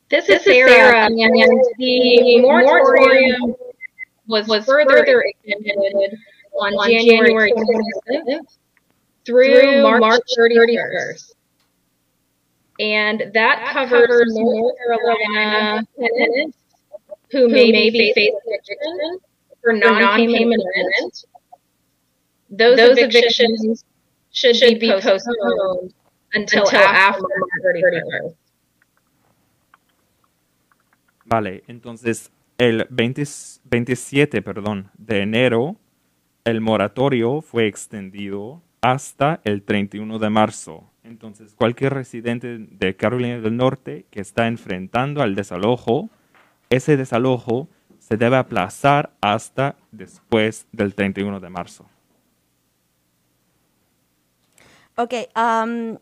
This, 0.09 0.29
is 0.29 0.43
Sarah, 0.43 1.05
and 1.05 1.15
the 1.77 2.41
moratorium 2.41 3.55
was, 4.25 4.47
was 4.47 4.65
further 4.65 5.21
extended 5.21 6.17
on, 6.59 6.89
January 6.89 7.51
27th 7.51 8.57
through 9.25 9.83
March 9.99 10.23
31st. 10.37 11.33
And 12.79 13.31
that 13.33 13.69
covers 13.73 14.33
North 14.33 14.75
Carolina 14.77 15.85
tenants 15.99 16.57
who 17.31 17.49
may 17.49 17.71
be 17.71 18.13
facing 18.13 18.39
eviction 18.45 19.19
for 19.61 19.73
non-payment 19.73 20.61
of 20.61 20.67
rent. 20.75 21.25
Those 22.49 22.97
evictions 22.97 23.83
should 24.31 24.79
be 24.79 24.91
postponed 24.91 25.93
until 26.33 26.63
after 26.75 27.21
March 27.21 27.75
31st. 27.75 28.35
Vale, 31.25 31.63
entonces 31.67 32.31
el 32.57 32.87
20 32.89 33.23
27 33.65 34.41
perdón, 34.41 34.89
de 34.97 35.21
enero, 35.21 35.77
el 36.43 36.61
moratorio 36.61 37.41
fue 37.41 37.67
extendido 37.67 38.61
hasta 38.81 39.41
el 39.43 39.63
31 39.63 40.19
de 40.19 40.29
marzo. 40.29 40.89
Entonces, 41.03 41.55
cualquier 41.55 41.93
residente 41.93 42.57
de 42.59 42.95
Carolina 42.95 43.39
del 43.39 43.57
Norte 43.57 44.05
que 44.11 44.21
está 44.21 44.47
enfrentando 44.47 45.21
al 45.21 45.35
desalojo, 45.35 46.09
ese 46.69 46.97
desalojo 46.97 47.67
se 47.97 48.17
debe 48.17 48.37
aplazar 48.37 49.11
hasta 49.21 49.75
después 49.91 50.67
del 50.71 50.95
31 50.95 51.39
de 51.39 51.49
marzo. 51.49 51.89
Ok, 54.99 55.13
am, 55.33 55.97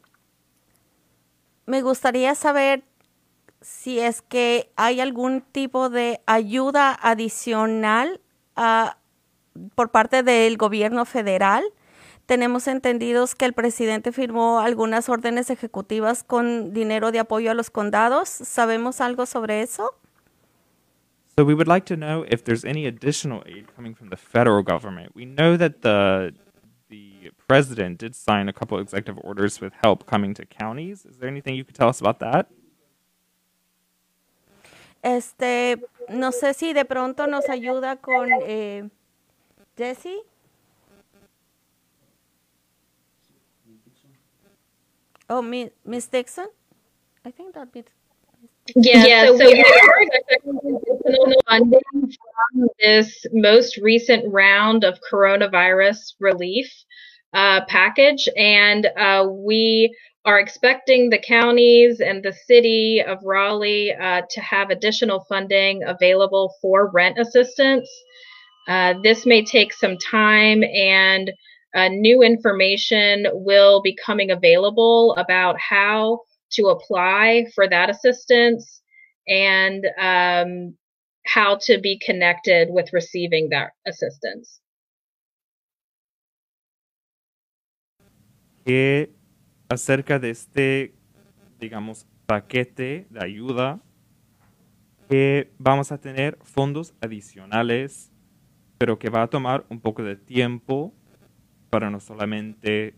me 1.67 1.83
gustaría 1.83 2.33
saber 2.33 2.83
si 3.61 3.99
es 3.99 4.23
que 4.23 4.71
hay 4.75 5.01
algún 5.01 5.41
tipo 5.41 5.91
de 5.91 6.19
ayuda 6.25 6.97
adicional 6.99 8.21
ah, 8.55 8.97
por 9.75 9.91
parte 9.91 10.23
del 10.23 10.57
gobierno 10.57 11.05
federal. 11.05 11.63
Tenemos 12.25 12.67
entendidos 12.67 13.35
que 13.35 13.45
el 13.45 13.53
presidente 13.53 14.11
firmó 14.11 14.61
algunas 14.61 15.09
órdenes 15.09 15.51
ejecutivas 15.51 16.23
con 16.23 16.73
dinero 16.73 17.11
de 17.11 17.19
apoyo 17.19 17.51
a 17.51 17.53
los 17.53 17.69
condados. 17.69 18.27
¿Sabemos 18.29 18.99
algo 18.99 19.27
sobre 19.27 19.61
eso? 19.61 19.91
So 21.37 21.45
we 21.45 21.53
would 21.53 21.67
like 21.67 21.85
to 21.85 21.95
know 21.95 22.25
if 22.31 22.43
there's 22.45 22.65
any 22.65 22.87
additional 22.87 23.43
aid 23.45 23.67
coming 23.75 23.93
from 23.93 24.09
the 24.09 24.17
federal 24.17 24.63
government. 24.63 25.11
We 25.15 25.25
know 25.25 25.55
that 25.55 25.81
the 25.81 26.33
president 27.47 27.97
did 27.99 28.15
sign 28.15 28.49
a 28.49 28.53
couple 28.53 28.77
executive 28.79 29.19
orders 29.23 29.61
with 29.61 29.73
help 29.81 30.05
coming 30.05 30.33
to 30.33 30.45
counties. 30.45 31.05
Is 31.05 31.17
there 31.17 31.29
anything 31.29 31.55
you 31.55 31.63
could 31.63 31.75
tell 31.75 31.89
us 31.89 31.99
about 32.01 32.19
that? 32.19 32.49
Este, 35.03 35.77
no 36.09 36.31
sé 36.31 36.53
si 36.53 36.73
de 36.73 36.83
pronto 36.83 37.25
nos 37.27 37.45
ayuda 37.45 38.01
con 38.01 38.29
eh, 38.43 38.83
Jesse. 39.77 40.19
Oh, 45.29 45.41
Miss 45.41 46.07
Dixon. 46.07 46.47
I 47.25 47.31
think 47.31 47.53
that 47.55 47.71
be 47.71 47.83
Yeah, 48.75 49.27
so, 49.27 49.35
we 49.37 49.61
are 49.61 50.01
expecting 50.01 50.57
additional 50.57 51.33
funding 51.47 51.81
from 51.91 52.67
this 52.79 53.25
most 53.33 53.77
recent 53.77 54.31
round 54.31 54.83
of 54.83 54.99
coronavirus 55.11 56.13
relief 56.19 56.71
uh, 57.33 57.65
package, 57.65 58.29
and 58.37 58.87
uh, 58.97 59.27
we 59.29 59.95
are 60.25 60.39
expecting 60.39 61.09
the 61.09 61.19
counties 61.19 62.01
and 62.01 62.21
the 62.21 62.33
city 62.33 63.01
of 63.01 63.19
Raleigh 63.23 63.93
uh, 63.93 64.23
to 64.29 64.41
have 64.41 64.69
additional 64.69 65.25
funding 65.29 65.83
available 65.83 66.53
for 66.61 66.91
rent 66.91 67.17
assistance. 67.17 67.89
Uh, 68.67 68.95
this 69.03 69.25
may 69.25 69.43
take 69.43 69.73
some 69.73 69.97
time, 69.97 70.63
and 70.63 71.31
uh, 71.75 71.87
new 71.89 72.21
information 72.23 73.25
will 73.31 73.81
be 73.81 73.95
coming 74.05 74.31
available 74.31 75.15
about 75.15 75.57
how 75.59 76.19
to 76.51 76.67
apply 76.67 77.45
for 77.53 77.67
that 77.69 77.89
assistance 77.89 78.81
and 79.27 79.85
um, 79.99 80.75
how 81.25 81.57
to 81.61 81.79
be 81.79 81.99
connected 81.99 82.69
with 82.69 82.91
receiving 82.93 83.49
that 83.49 83.71
assistance. 83.85 84.59
Que 88.67 89.13
acerca 89.69 90.19
de 90.19 90.29
este, 90.29 90.93
digamos, 91.57 92.05
paquete 92.25 93.07
de 93.09 93.23
ayuda, 93.23 93.81
que 95.07 95.53
vamos 95.57 95.93
a 95.93 96.01
tener 96.01 96.37
fondos 96.41 96.93
adicionales, 96.99 98.11
pero 98.77 98.99
que 98.99 99.09
va 99.09 99.23
a 99.23 99.27
tomar 99.27 99.65
un 99.69 99.79
poco 99.79 100.03
de 100.03 100.17
tiempo 100.17 100.93
para 101.69 101.89
no 101.89 102.01
solamente 102.01 102.93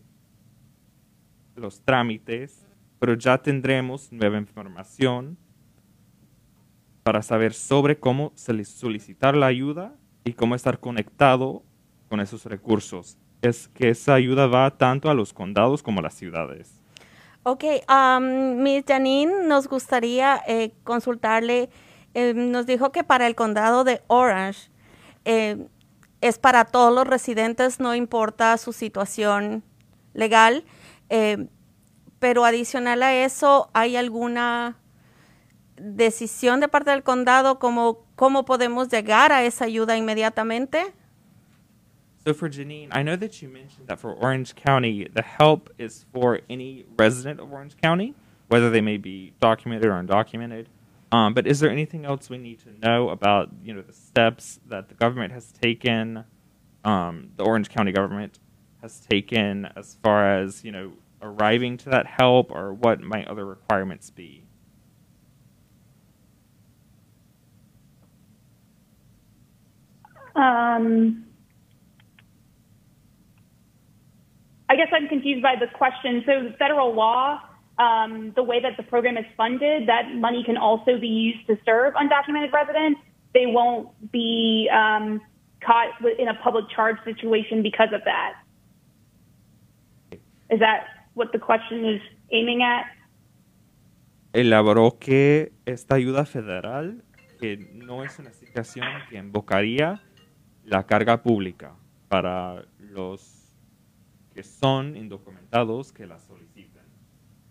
los 1.54 1.82
trámites, 1.82 2.66
pero 2.98 3.14
ya 3.14 3.40
tendremos 3.40 4.10
nueva 4.10 4.38
información 4.38 5.38
para 7.04 7.22
saber 7.22 7.54
sobre 7.54 7.96
cómo 7.96 8.32
solic- 8.32 8.64
solicitar 8.64 9.36
la 9.36 9.46
ayuda 9.46 9.96
y 10.24 10.32
cómo 10.32 10.56
estar 10.56 10.80
conectado 10.80 11.62
con 12.08 12.18
esos 12.18 12.44
recursos. 12.44 13.18
Es 13.42 13.68
que 13.68 13.90
esa 13.90 14.14
ayuda 14.14 14.46
va 14.46 14.70
tanto 14.76 15.10
a 15.10 15.14
los 15.14 15.32
condados 15.32 15.82
como 15.82 16.00
a 16.00 16.02
las 16.02 16.14
ciudades. 16.14 16.80
Ok, 17.42 17.64
um, 17.88 18.62
Miss 18.62 18.84
Janine, 18.86 19.44
nos 19.44 19.66
gustaría 19.66 20.42
eh, 20.46 20.72
consultarle. 20.84 21.70
eh, 22.12 22.34
nos 22.34 22.66
dijo 22.66 22.92
que 22.92 23.02
para 23.02 23.26
el 23.26 23.34
condado 23.34 23.84
de 23.84 24.02
Orange 24.08 24.70
eh, 25.24 25.66
es 26.20 26.38
para 26.38 26.66
todos 26.66 26.94
los 26.94 27.06
residentes, 27.06 27.80
no 27.80 27.94
importa 27.94 28.56
su 28.58 28.72
situación 28.72 29.62
legal. 30.12 30.64
Eh, 31.08 31.48
pero 32.18 32.44
adicional 32.44 33.02
a 33.02 33.14
eso, 33.14 33.70
¿hay 33.72 33.96
alguna 33.96 34.76
decisión 35.76 36.60
de 36.60 36.68
parte 36.68 36.90
del 36.90 37.02
condado 37.02 37.58
como 37.58 38.04
cómo 38.14 38.44
podemos 38.44 38.90
llegar 38.90 39.32
a 39.32 39.44
esa 39.44 39.64
ayuda 39.64 39.96
inmediatamente? 39.96 40.92
So 42.26 42.34
for 42.34 42.50
Janine, 42.50 42.88
I 42.92 43.02
know 43.02 43.16
that 43.16 43.40
you 43.40 43.48
mentioned 43.48 43.86
that 43.86 43.98
for 43.98 44.12
Orange 44.12 44.54
County, 44.54 45.08
the 45.10 45.22
help 45.22 45.70
is 45.78 46.04
for 46.12 46.40
any 46.50 46.84
resident 46.98 47.40
of 47.40 47.50
Orange 47.50 47.76
County, 47.78 48.14
whether 48.48 48.68
they 48.68 48.82
may 48.82 48.98
be 48.98 49.32
documented 49.40 49.86
or 49.86 49.92
undocumented. 49.92 50.66
Um, 51.12 51.32
but 51.32 51.46
is 51.46 51.60
there 51.60 51.70
anything 51.70 52.04
else 52.04 52.28
we 52.28 52.36
need 52.36 52.60
to 52.60 52.78
know 52.78 53.08
about, 53.08 53.48
you 53.64 53.72
know, 53.72 53.80
the 53.80 53.94
steps 53.94 54.60
that 54.68 54.88
the 54.88 54.94
government 54.94 55.32
has 55.32 55.50
taken, 55.50 56.24
um, 56.84 57.30
the 57.36 57.42
Orange 57.42 57.70
County 57.70 57.90
government 57.90 58.38
has 58.82 59.00
taken 59.00 59.66
as 59.74 59.96
far 60.02 60.40
as, 60.40 60.62
you 60.62 60.72
know, 60.72 60.92
arriving 61.22 61.78
to 61.78 61.90
that 61.90 62.06
help, 62.06 62.50
or 62.50 62.74
what 62.74 63.00
might 63.00 63.26
other 63.28 63.46
requirements 63.46 64.10
be? 64.10 64.44
Um, 70.36 71.26
I 74.70 74.76
guess 74.76 74.86
I'm 74.92 75.08
confused 75.08 75.42
by 75.42 75.56
the 75.58 75.66
question. 75.66 76.22
So 76.24 76.44
the 76.44 76.56
federal 76.56 76.94
law, 76.94 77.40
um, 77.80 78.32
the 78.36 78.44
way 78.44 78.60
that 78.60 78.76
the 78.76 78.84
program 78.84 79.16
is 79.16 79.24
funded, 79.36 79.88
that 79.88 80.14
money 80.14 80.44
can 80.44 80.56
also 80.56 80.96
be 80.96 81.08
used 81.08 81.44
to 81.48 81.58
serve 81.66 81.94
undocumented 81.94 82.52
residents. 82.52 83.00
They 83.34 83.46
won't 83.46 83.88
be 84.12 84.70
um, 84.72 85.20
caught 85.60 85.88
in 86.20 86.28
a 86.28 86.34
public 86.34 86.66
charge 86.70 86.98
situation 87.04 87.62
because 87.62 87.88
of 87.92 88.02
that. 88.04 88.34
Is 90.50 90.60
that 90.60 90.86
what 91.14 91.32
the 91.32 91.40
question 91.40 91.84
is 91.84 92.00
aiming 92.30 92.62
at? 92.62 92.84
Elaboró 94.32 95.00
que 95.00 95.50
esta 95.66 95.96
ayuda 95.96 96.24
federal 96.24 97.02
que 97.40 97.56
no 97.74 98.04
es 98.04 98.20
una 98.20 98.32
situación 98.32 98.86
que 99.08 99.18
invocaría 99.18 100.00
la 100.64 100.86
carga 100.86 101.24
pública 101.24 101.74
para 102.08 102.64
los 102.78 103.39
que 104.34 104.42
son 104.42 104.96
indocumentados 104.96 105.92
que 105.92 106.06
la 106.06 106.18
solicitan. 106.18 106.84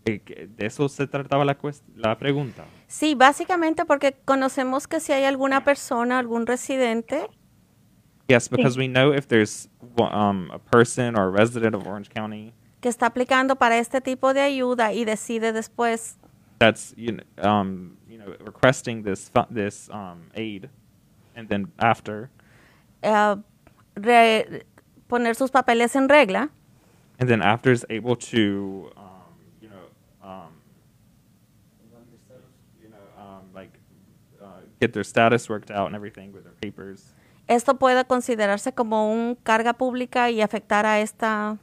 Eh, 0.05 0.49
¿De 0.55 0.65
eso 0.65 0.89
se 0.89 1.07
trataba 1.07 1.45
la, 1.45 1.57
la 1.95 2.17
pregunta? 2.17 2.65
Sí, 2.87 3.15
básicamente 3.15 3.85
porque 3.85 4.13
conocemos 4.25 4.87
que 4.87 4.99
si 4.99 5.11
hay 5.11 5.25
alguna 5.25 5.63
persona, 5.63 6.19
algún 6.19 6.47
residente. 6.47 7.27
Yes, 8.27 8.47
because 8.47 8.77
we 8.77 8.87
know 8.87 9.11
if 9.11 9.27
there's 9.27 9.69
um, 9.97 10.51
a 10.51 10.59
person 10.59 11.15
or 11.17 11.27
a 11.27 11.31
resident 11.31 11.75
of 11.75 11.87
Orange 11.87 12.09
County. 12.09 12.53
Que 12.79 12.89
está 12.89 13.07
aplicando 13.07 13.55
para 13.55 13.77
este 13.77 14.01
tipo 14.01 14.33
de 14.33 14.41
ayuda 14.41 14.93
y 14.93 15.03
decide 15.03 15.51
después. 15.51 16.17
That's 16.59 16.93
you 16.95 17.13
know, 17.13 17.23
um, 17.43 17.97
you 18.07 18.17
know 18.17 18.33
requesting 18.45 19.03
this 19.03 19.31
this 19.49 19.89
um, 19.89 20.29
aid, 20.35 20.69
and 21.35 21.49
then 21.49 21.71
after, 21.79 22.29
re- 23.95 24.63
poner 25.07 25.35
sus 25.35 25.51
papeles 25.51 25.95
en 25.95 26.07
regla, 26.07 26.49
and 27.19 27.29
then 27.29 27.41
after 27.41 27.71
is 27.71 27.86
able 27.89 28.15
to 28.15 28.89
um, 28.97 29.05
you 29.62 29.69
know 29.69 30.27
um, 30.27 30.51
you 32.82 32.89
know 32.89 32.97
um, 33.17 33.43
like 33.53 33.71
uh, 34.41 34.45
get 34.79 34.93
their 34.93 35.03
status 35.03 35.49
worked 35.49 35.69
out 35.69 35.88
and 35.88 35.95
everything 35.95 36.32
with 36.34 36.43
their 36.45 36.53
papers. 36.53 37.13
esto 37.47 37.73
puede 37.75 38.05
considerarse 38.05 38.73
como 38.73 39.12
un 39.12 39.36
carga 39.43 39.73
pública 39.73 40.29
y 40.29 40.41
afectar 40.41 40.86
a 40.86 40.99
esta 41.01 41.58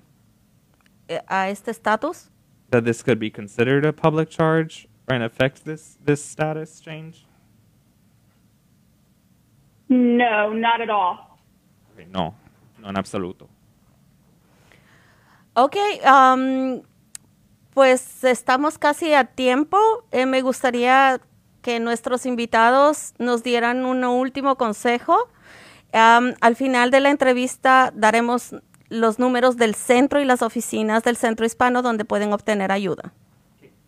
a 1.29 1.49
este 1.49 1.71
estatus. 1.71 2.31
That 2.71 2.85
this 2.85 3.03
could 3.03 3.19
be 3.19 3.31
considered 3.31 3.85
a 3.85 3.92
public 3.92 4.29
charge 4.29 4.88
and 5.09 5.23
affect 5.23 5.64
this 5.64 5.97
this 6.05 6.23
status 6.23 6.81
change. 6.81 7.25
No, 9.88 10.53
not 10.53 10.81
at 10.81 10.90
all. 10.90 11.38
Okay, 11.95 12.07
no, 12.11 12.35
no 12.81 12.88
en 12.88 12.97
absoluto. 12.97 13.49
Ok, 15.59 15.75
am, 16.05 16.83
pues 17.73 18.25
estamos 18.25 18.77
casi 18.77 19.14
a 19.14 19.25
tiempo. 19.25 19.79
Eh, 20.12 20.27
me 20.27 20.42
gustaría 20.42 21.19
que 21.62 21.81
nuestros 21.81 22.27
invitados 22.27 23.14
nos 23.19 23.42
dieran 23.42 23.87
un 23.87 24.05
último 24.05 24.57
consejo. 24.57 25.16
Am, 25.95 26.35
al 26.42 26.57
final 26.57 26.90
de 26.90 27.01
la 27.01 27.09
entrevista 27.09 27.90
daremos 27.95 28.55
los 28.90 29.19
números 29.19 29.57
del 29.57 29.75
centro 29.75 30.21
y 30.21 30.27
las 30.27 30.42
oficinas 30.42 31.03
del 31.05 31.16
centro 31.16 31.47
hispano 31.47 31.81
donde 31.81 32.05
pueden 32.05 32.35
obtener 32.35 32.71
ayuda. 32.71 33.14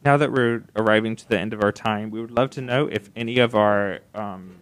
Now 0.07 0.16
that 0.16 0.31
we're 0.31 0.62
arriving 0.74 1.16
to 1.16 1.28
the 1.28 1.37
end 1.37 1.52
of 1.52 1.62
our 1.62 1.74
time, 1.74 2.09
we 2.11 2.20
would 2.20 2.31
love 2.31 2.48
to 2.52 2.62
know 2.62 2.88
if 2.90 3.11
any 3.14 3.42
of 3.42 3.54
our 3.54 4.00
um, 4.14 4.57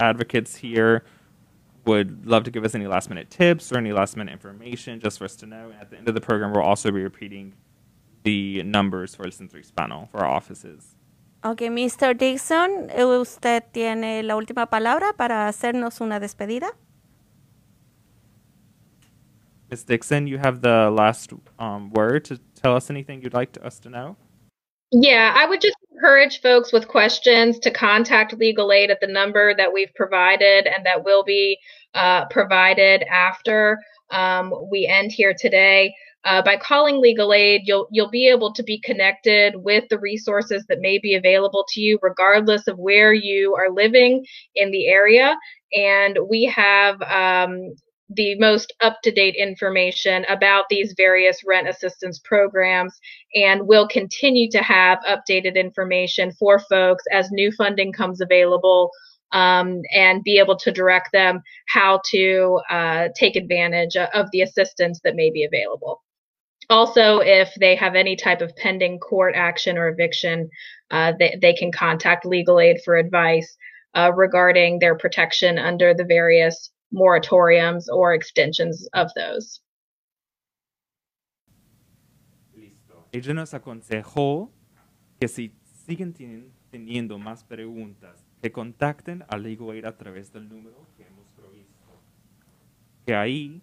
advocates 0.00 0.56
here 0.60 1.04
would 1.86 2.26
love 2.26 2.44
to 2.44 2.50
give 2.50 2.64
us 2.64 2.74
any 2.74 2.86
last 2.86 3.08
minute 3.08 3.30
tips 3.30 3.72
or 3.72 3.78
any 3.78 3.92
last 3.92 4.16
minute 4.16 4.32
information 4.32 5.00
just 5.00 5.18
for 5.18 5.24
us 5.24 5.36
to 5.36 5.46
know. 5.46 5.70
And 5.70 5.80
At 5.80 5.90
the 5.90 5.98
end 5.98 6.08
of 6.08 6.14
the 6.14 6.20
program, 6.20 6.52
we'll 6.52 6.62
also 6.62 6.90
be 6.90 7.02
repeating 7.02 7.54
the 8.22 8.62
numbers 8.62 9.14
for 9.14 9.24
el 9.24 9.32
Centro 9.32 9.58
Hispano 9.58 10.08
for 10.10 10.18
our 10.20 10.26
offices. 10.26 10.96
Ok, 11.42 11.70
Mr. 11.70 12.16
Dixon, 12.16 12.90
usted 12.98 13.64
tiene 13.72 14.22
la 14.22 14.36
última 14.36 14.66
palabra 14.66 15.14
para 15.16 15.48
hacernos 15.48 16.00
una 16.02 16.20
despedida. 16.20 16.76
Ms. 19.70 19.84
Dixon, 19.84 20.26
you 20.26 20.36
have 20.36 20.60
the 20.60 20.90
last 20.90 21.32
um, 21.58 21.90
word 21.90 22.24
to 22.26 22.38
tell 22.60 22.74
us 22.76 22.90
anything 22.90 23.22
you'd 23.22 23.32
like 23.32 23.52
to, 23.52 23.64
us 23.64 23.78
to 23.78 23.88
know. 23.88 24.16
Yeah, 24.90 25.32
I 25.34 25.46
would 25.46 25.60
just 25.60 25.76
encourage 26.00 26.40
folks 26.40 26.72
with 26.72 26.88
questions 26.88 27.58
to 27.58 27.70
contact 27.70 28.32
legal 28.38 28.72
aid 28.72 28.90
at 28.90 29.00
the 29.00 29.06
number 29.06 29.54
that 29.54 29.70
we've 29.70 29.94
provided 29.94 30.66
and 30.66 30.84
that 30.86 31.04
will 31.04 31.22
be 31.22 31.58
uh, 31.92 32.24
provided 32.30 33.02
after 33.02 33.78
um, 34.10 34.50
we 34.70 34.86
end 34.86 35.12
here 35.12 35.34
today. 35.38 35.94
Uh, 36.24 36.40
by 36.40 36.56
calling 36.56 37.02
legal 37.02 37.34
aid, 37.34 37.62
you'll 37.64 37.86
you'll 37.90 38.10
be 38.10 38.28
able 38.28 38.52
to 38.52 38.62
be 38.62 38.80
connected 38.80 39.54
with 39.56 39.84
the 39.90 39.98
resources 39.98 40.64
that 40.68 40.80
may 40.80 40.98
be 40.98 41.14
available 41.14 41.66
to 41.68 41.82
you, 41.82 41.98
regardless 42.00 42.66
of 42.66 42.78
where 42.78 43.12
you 43.12 43.54
are 43.54 43.70
living 43.70 44.24
in 44.54 44.70
the 44.70 44.86
area. 44.86 45.36
And 45.74 46.18
we 46.30 46.44
have 46.44 47.00
um, 47.02 47.74
the 48.10 48.34
most 48.38 48.72
up 48.80 49.00
to 49.02 49.10
date 49.10 49.36
information 49.36 50.24
about 50.28 50.64
these 50.68 50.94
various 50.96 51.42
rent 51.46 51.68
assistance 51.68 52.20
programs 52.24 52.98
and 53.34 53.66
will 53.66 53.86
continue 53.86 54.50
to 54.50 54.62
have 54.62 54.98
updated 55.08 55.54
information 55.54 56.32
for 56.32 56.58
folks 56.58 57.04
as 57.12 57.30
new 57.30 57.52
funding 57.52 57.92
comes 57.92 58.20
available 58.20 58.90
um, 59.32 59.80
and 59.94 60.24
be 60.24 60.38
able 60.38 60.56
to 60.56 60.72
direct 60.72 61.12
them 61.12 61.40
how 61.68 62.00
to 62.10 62.60
uh, 62.68 63.08
take 63.14 63.36
advantage 63.36 63.96
of 63.96 64.26
the 64.32 64.42
assistance 64.42 65.00
that 65.04 65.14
may 65.14 65.30
be 65.30 65.44
available. 65.44 66.02
Also, 66.68 67.18
if 67.18 67.52
they 67.58 67.74
have 67.74 67.94
any 67.94 68.16
type 68.16 68.40
of 68.40 68.54
pending 68.56 68.98
court 68.98 69.34
action 69.36 69.76
or 69.76 69.88
eviction, 69.88 70.48
uh, 70.90 71.12
they, 71.18 71.36
they 71.40 71.52
can 71.52 71.70
contact 71.72 72.26
legal 72.26 72.60
aid 72.60 72.80
for 72.84 72.96
advice 72.96 73.56
uh, 73.94 74.12
regarding 74.14 74.78
their 74.78 74.96
protection 74.96 75.58
under 75.58 75.94
the 75.94 76.04
various 76.04 76.70
moratoriums 76.92 77.86
or 77.92 78.14
extensions 78.14 78.88
of 78.92 79.12
those. 79.14 79.60
Ella 83.12 83.34
nos 83.34 83.54
aconsejó 83.54 84.52
que 85.18 85.26
si 85.26 85.52
siguen 85.86 86.14
teni- 86.14 86.50
teniendo 86.70 87.18
más 87.18 87.42
preguntas, 87.42 88.24
que 88.40 88.52
contacten 88.52 89.24
a 89.28 89.36
Legal 89.36 89.84
a 89.84 89.96
través 89.96 90.32
del 90.32 90.48
número 90.48 90.86
que 90.96 91.02
hemos 91.06 91.28
provisto. 91.30 92.00
Que 93.04 93.14
ahí 93.14 93.62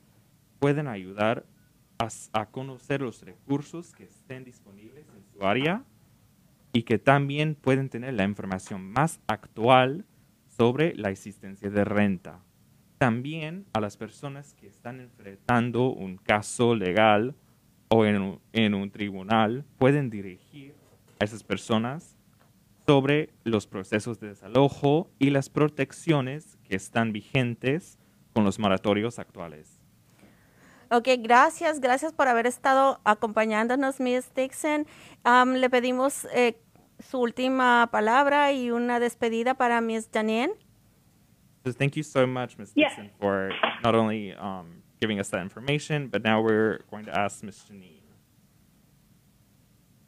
pueden 0.59 0.87
ayudar 0.87 1.45
a, 1.97 2.09
a 2.33 2.45
conocer 2.51 3.01
los 3.01 3.21
recursos 3.23 3.93
que 3.95 4.03
estén 4.03 4.43
disponibles 4.43 5.07
en 5.15 5.23
su 5.31 5.43
área 5.45 5.83
y 6.73 6.83
que 6.83 6.99
también 6.99 7.55
pueden 7.55 7.89
tener 7.89 8.13
la 8.13 8.25
información 8.25 8.91
más 8.91 9.19
actual 9.27 10.05
sobre 10.45 10.93
la 10.95 11.09
existencia 11.09 11.69
de 11.69 11.85
renta. 11.85 12.43
También 12.97 13.65
a 13.73 13.79
las 13.79 13.95
personas 13.95 14.55
que 14.55 14.67
están 14.67 14.99
enfrentando 14.99 15.89
un 15.89 16.17
caso 16.17 16.75
legal 16.75 17.35
o 17.89 18.05
en 18.05 18.73
un, 18.73 18.91
tribunal 18.91 19.65
pueden 19.77 20.09
dirigir 20.09 20.75
a 21.19 21.25
esas 21.25 21.43
personas 21.43 22.17
sobre 22.85 23.29
los 23.43 23.67
procesos 23.67 24.19
de 24.19 24.29
desalojo 24.29 25.09
y 25.19 25.29
las 25.29 25.49
protecciones 25.49 26.57
que 26.63 26.75
están 26.75 27.13
vigentes 27.13 27.99
con 28.33 28.43
los 28.43 28.59
moratorios 28.59 29.19
actuales. 29.19 29.79
Ok, 30.89 31.09
gracias, 31.19 31.81
gracias 31.81 32.13
por 32.13 32.29
haber 32.29 32.47
estado 32.47 33.01
acompañándonos, 33.03 33.99
Miss 33.99 34.33
Dixon. 34.33 34.87
Am, 35.23 35.55
le 35.55 35.69
pedimos 35.69 36.25
eh, 36.33 36.61
su 36.99 37.19
última 37.19 37.89
palabra 37.91 38.53
y 38.53 38.71
una 38.71 38.99
despedida 38.99 39.53
para 39.53 39.81
Miss 39.81 40.09
Janine. 40.11 40.53
So 41.67 41.73
thank 41.73 41.97
you 41.97 42.03
so 42.03 42.25
much, 42.25 42.57
Ms. 42.57 42.71
Dixon, 42.71 43.09
for 43.19 43.51
not 43.83 43.93
only 43.93 44.31
um, 44.31 44.83
giving 45.01 45.19
us 45.19 45.27
that 45.29 45.41
information, 45.41 46.07
but 46.07 46.23
now 46.23 46.41
we're 46.41 46.79
going 46.89 47.03
to 47.03 47.19
ask 47.19 47.43
Ms. 47.43 47.61
Janine. 47.69 47.99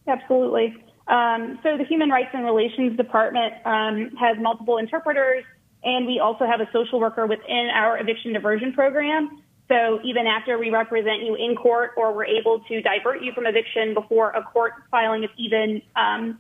Absolutely. 0.08 0.74
Um, 1.10 1.60
so 1.62 1.78
the 1.78 1.84
Human 1.84 2.10
Rights 2.12 2.30
and 2.34 2.46
Relations 2.46 2.96
Department 2.96 3.56
um, 3.66 4.12
has 4.18 4.38
multiple 4.40 4.78
interpreters, 4.78 5.44
and 5.84 6.08
we 6.08 6.20
also 6.20 6.46
have 6.46 6.62
a 6.62 6.70
social 6.72 6.98
worker 6.98 7.28
within 7.28 7.68
our 7.74 8.00
eviction 8.00 8.32
diversion 8.32 8.72
program. 8.72 9.44
So 9.68 10.00
even 10.06 10.28
after 10.28 10.58
we 10.58 10.70
represent 10.70 11.24
you 11.24 11.36
in 11.36 11.58
court 11.58 11.92
or 11.98 12.16
we're 12.16 12.26
able 12.26 12.62
to 12.70 12.82
divert 12.82 13.22
you 13.22 13.34
from 13.34 13.46
eviction 13.46 13.94
before 13.94 14.32
a 14.32 14.44
court 14.44 14.76
filing 14.90 15.26
is 15.26 15.30
even 15.38 15.82
um, 15.98 16.40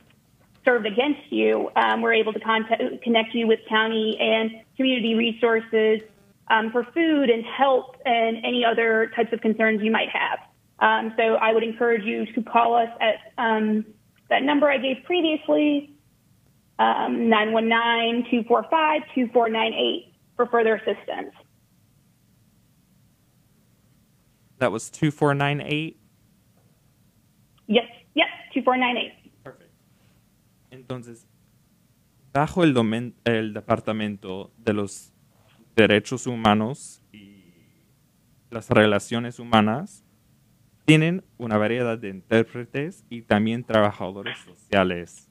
served 0.70 0.86
against 0.86 1.32
you, 1.32 1.70
um, 1.76 2.02
we're 2.02 2.14
able 2.14 2.32
to 2.32 2.40
contact, 2.40 2.84
connect 3.02 3.34
you 3.34 3.48
with 3.48 3.60
county 3.68 4.16
and 4.20 4.52
community 4.78 5.16
resources 5.16 6.02
um, 6.50 6.72
for 6.72 6.84
food 6.94 7.32
and 7.32 7.44
help 7.44 7.96
and 8.06 8.38
any 8.46 8.64
other 8.64 9.12
types 9.16 9.34
of 9.34 9.42
concerns 9.42 9.82
you 9.82 9.90
might 9.92 10.10
have. 10.10 10.38
Um, 10.80 11.14
so 11.18 11.36
I 11.36 11.54
would 11.54 11.64
encourage 11.64 12.04
you 12.04 12.26
to 12.34 12.44
call 12.44 12.76
us 12.76 12.90
at 13.02 13.16
um, 13.38 13.84
that 14.30 14.44
number 14.44 14.70
I 14.70 14.78
gave 14.78 15.04
previously, 15.06 15.92
um, 16.78 17.32
919-245-2498 18.46 20.14
for 20.36 20.46
further 20.46 20.76
assistance. 20.76 21.34
That 24.60 24.72
was 24.72 24.92
2498. 24.92 26.00
Yes, 27.68 27.86
yep, 28.14 28.28
2498. 28.54 29.19
Entonces, 30.72 31.28
bajo 32.34 32.64
el, 32.64 32.74
domen- 32.74 33.14
el 33.24 33.54
Departamento 33.54 34.52
de 34.58 34.74
los 34.74 35.12
Derechos 35.76 36.28
Humanos 36.28 37.02
y 37.12 37.44
las 38.52 38.70
Relaciones 38.70 39.40
Humanas, 39.40 40.04
tienen 40.86 41.24
una 41.38 41.58
variedad 41.58 41.98
de 41.98 42.10
intérpretes 42.10 43.06
y 43.10 43.22
también 43.22 43.64
trabajadores 43.64 44.38
sociales. 44.40 45.30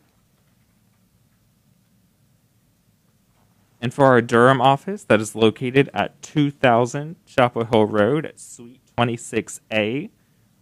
And 3.81 3.93
for 3.93 4.05
our 4.05 4.21
Durham 4.21 4.59
office, 4.59 5.05
that 5.05 5.21
is 5.21 5.35
located 5.35 5.89
at 5.93 6.21
2000 6.21 7.15
Chapel 7.25 7.65
Hill 7.65 7.85
Road 7.85 8.25
at 8.25 8.39
Suite 8.39 8.81
26A, 8.97 10.09